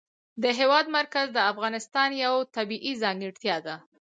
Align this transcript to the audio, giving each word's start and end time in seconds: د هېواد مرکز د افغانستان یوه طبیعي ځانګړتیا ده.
د 0.43 0.45
هېواد 0.59 0.85
مرکز 0.97 1.27
د 1.33 1.39
افغانستان 1.51 2.09
یوه 2.23 2.41
طبیعي 2.57 2.93
ځانګړتیا 3.03 3.57
ده. 3.65 3.75